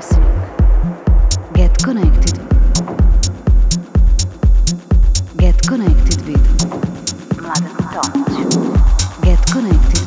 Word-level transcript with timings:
listening. 0.00 0.32
Get 1.52 1.76
connected. 1.82 2.38
Get 5.36 5.56
connected 5.68 6.20
with 6.26 6.44
Mladen 7.36 7.76
Tomic. 7.92 8.28
Get 9.26 9.40
connected. 9.54 10.06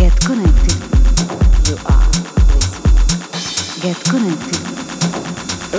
Get 0.00 0.14
connected. 0.28 0.78
You 1.68 1.76
are 1.92 2.06
listening. 2.54 2.98
Get 3.84 3.98
connected. 4.12 4.60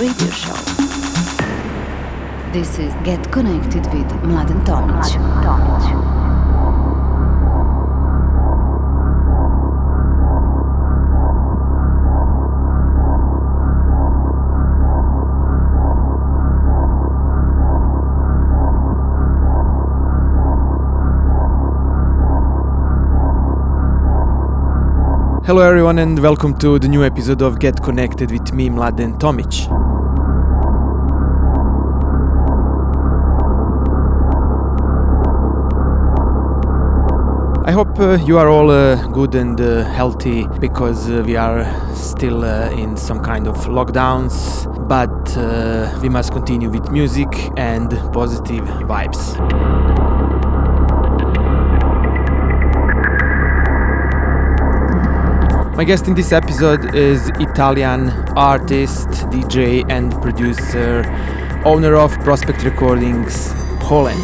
Radio 0.00 0.30
show. 0.30 0.60
This 2.52 2.78
is 2.78 2.94
Get 3.04 3.30
Connected 3.30 3.84
with 3.92 4.10
Mladen 4.22 4.64
Tomic. 4.64 6.01
Hello 25.44 25.60
everyone 25.60 25.98
and 25.98 26.20
welcome 26.20 26.56
to 26.58 26.78
the 26.78 26.86
new 26.86 27.02
episode 27.02 27.42
of 27.42 27.58
Get 27.58 27.82
Connected 27.82 28.30
with 28.30 28.52
me, 28.52 28.68
Mladen 28.68 29.18
Tomic. 29.18 29.66
I 37.66 37.72
hope 37.72 37.98
uh, 37.98 38.24
you 38.24 38.38
are 38.38 38.48
all 38.48 38.70
uh, 38.70 39.04
good 39.08 39.34
and 39.34 39.60
uh, 39.60 39.82
healthy 39.82 40.46
because 40.60 41.10
uh, 41.10 41.24
we 41.26 41.34
are 41.34 41.66
still 41.96 42.44
uh, 42.44 42.70
in 42.70 42.96
some 42.96 43.20
kind 43.20 43.48
of 43.48 43.56
lockdowns, 43.66 44.64
but 44.86 45.36
uh, 45.36 45.98
we 46.00 46.08
must 46.08 46.30
continue 46.30 46.70
with 46.70 46.92
music 46.92 47.26
and 47.56 47.90
positive 48.12 48.64
vibes. 48.86 49.81
My 55.74 55.84
guest 55.84 56.06
in 56.06 56.14
this 56.14 56.32
episode 56.32 56.94
is 56.94 57.30
Italian 57.40 58.10
artist, 58.36 59.08
DJ, 59.32 59.82
and 59.90 60.12
producer, 60.20 61.02
owner 61.64 61.94
of 61.96 62.12
Prospect 62.20 62.62
Recordings, 62.62 63.52
Holland. 63.80 64.22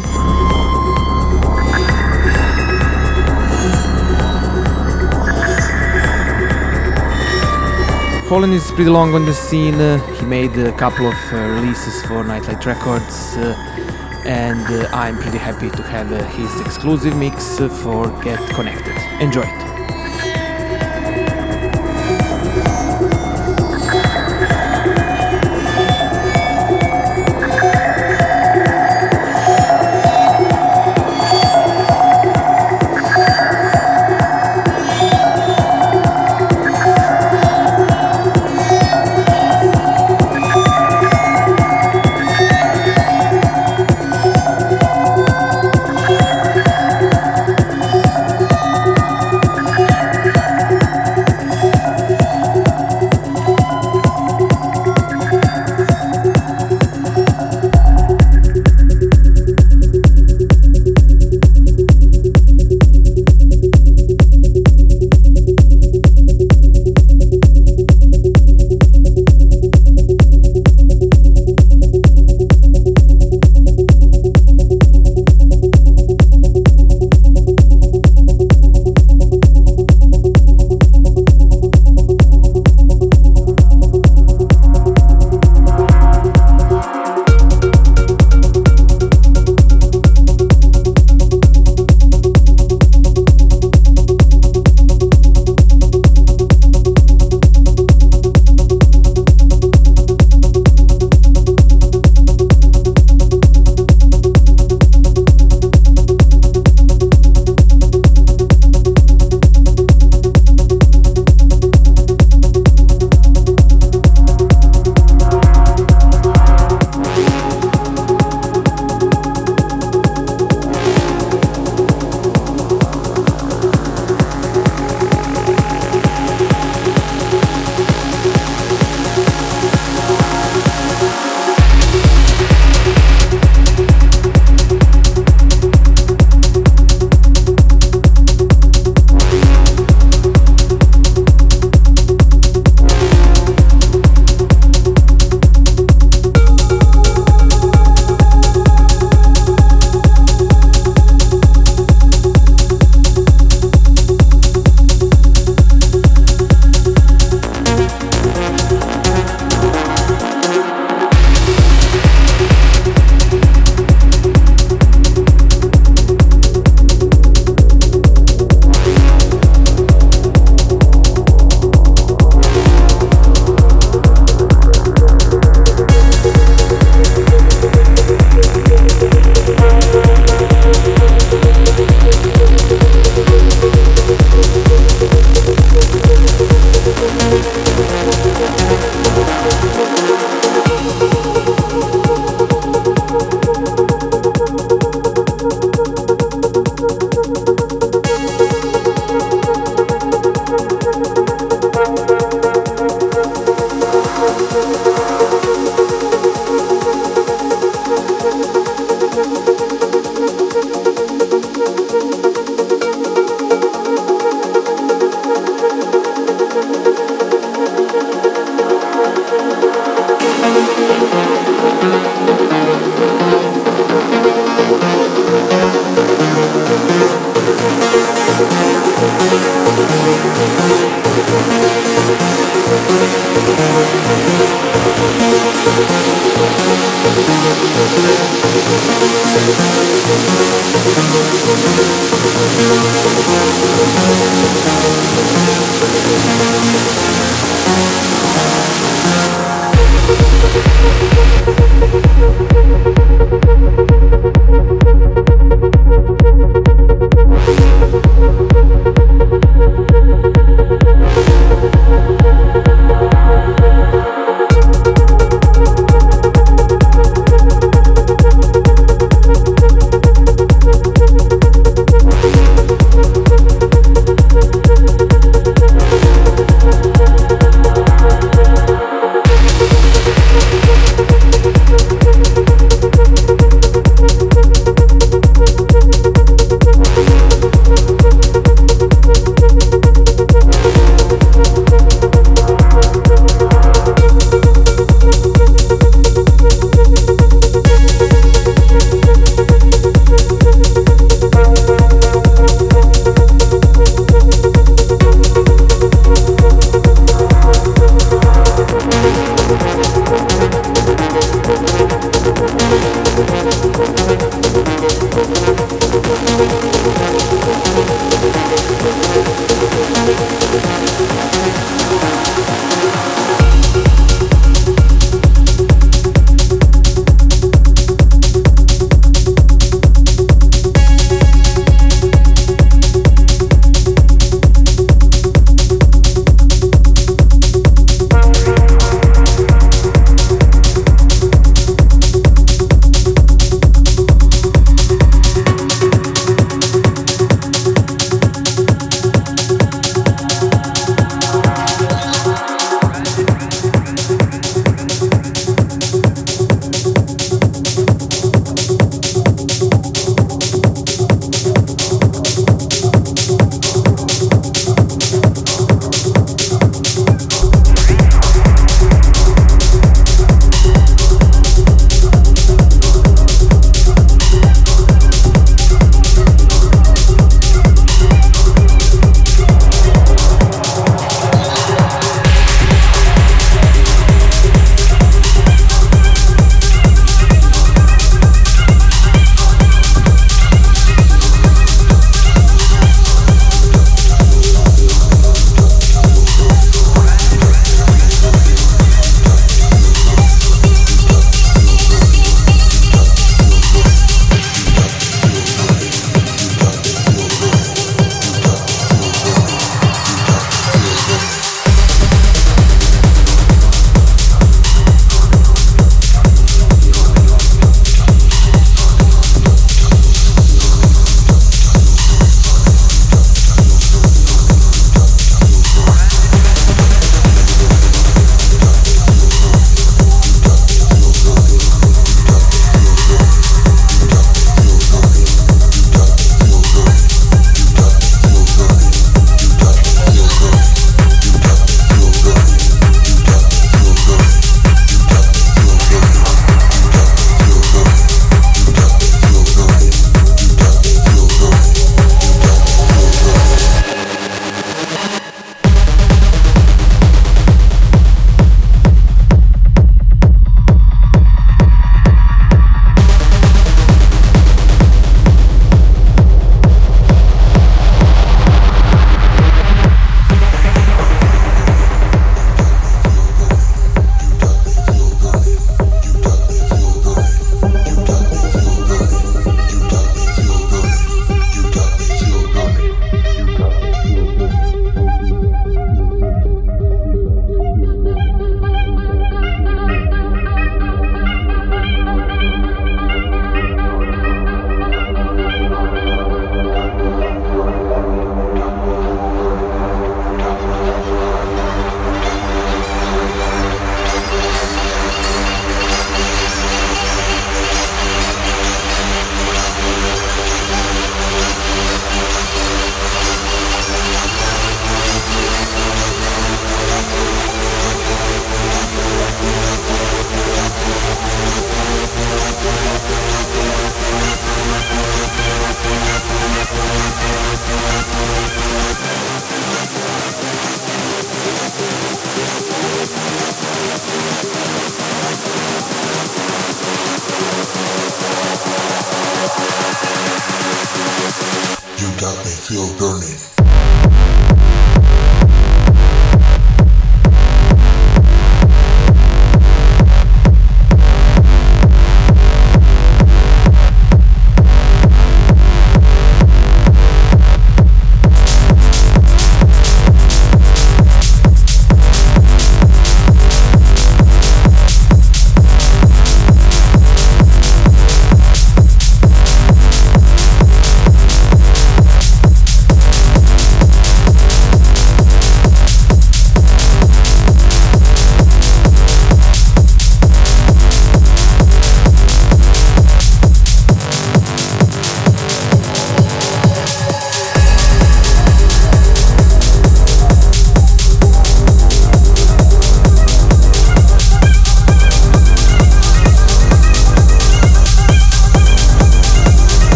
Holland 8.29 8.53
is 8.53 8.69
pretty 8.73 8.91
long 8.91 9.15
on 9.15 9.25
the 9.25 9.33
scene. 9.33 9.73
Uh, 9.73 9.97
he 10.17 10.25
made 10.27 10.55
a 10.55 10.71
couple 10.73 11.07
of 11.07 11.15
uh, 11.33 11.37
releases 11.55 12.05
for 12.05 12.23
Nightlight 12.23 12.63
Records, 12.67 13.35
uh, 13.37 13.55
and 14.23 14.63
uh, 14.67 14.87
I'm 14.93 15.17
pretty 15.17 15.39
happy 15.39 15.71
to 15.71 15.81
have 15.81 16.11
uh, 16.11 16.23
his 16.25 16.61
exclusive 16.61 17.17
mix 17.17 17.59
uh, 17.59 17.69
for 17.69 18.07
Get 18.21 18.39
Connected. 18.51 18.95
Enjoy 19.19 19.41
it. 19.41 19.68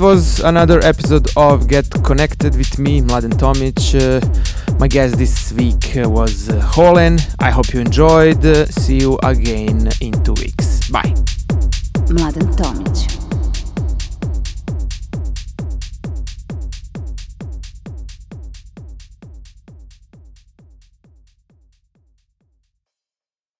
Was 0.00 0.40
another 0.40 0.78
episode 0.80 1.28
of 1.36 1.68
Get 1.68 1.90
Connected 2.04 2.56
with 2.56 2.78
me, 2.78 3.02
Mladen 3.02 3.32
Tomic. 3.32 3.78
Uh, 3.94 4.20
my 4.78 4.88
guest 4.88 5.18
this 5.18 5.52
week 5.52 5.96
uh, 5.96 6.08
was 6.08 6.48
uh, 6.48 6.60
Holen. 6.60 7.20
I 7.38 7.50
hope 7.50 7.72
you 7.74 7.80
enjoyed. 7.80 8.42
see 8.68 8.98
you 8.98 9.18
again 9.22 9.88
in 10.00 10.12